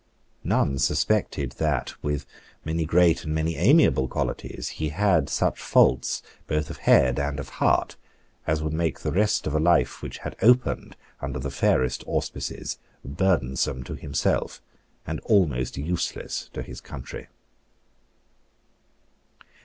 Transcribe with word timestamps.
None 0.43 0.79
suspected 0.79 1.51
that, 1.59 1.93
with 2.01 2.25
many 2.65 2.85
great 2.85 3.23
and 3.23 3.35
many 3.35 3.55
amiable 3.55 4.07
qualities, 4.07 4.69
he 4.69 4.89
had 4.89 5.29
such 5.29 5.61
faults 5.61 6.23
both 6.47 6.71
of 6.71 6.77
head 6.89 7.19
and 7.19 7.39
of 7.39 7.49
heart 7.61 7.97
as 8.47 8.63
would 8.63 8.73
make 8.73 9.01
the 9.01 9.11
rest 9.11 9.45
of 9.45 9.53
a 9.53 9.59
life 9.59 10.01
which 10.01 10.17
had 10.17 10.35
opened 10.41 10.95
under 11.21 11.37
the 11.37 11.51
fairest 11.51 12.03
auspices 12.07 12.79
burdensome 13.05 13.83
to 13.83 13.93
himself 13.93 14.59
and 15.05 15.19
almost 15.19 15.77
useless 15.77 16.49
to 16.53 16.63
his 16.63 16.81
country. 16.81 17.27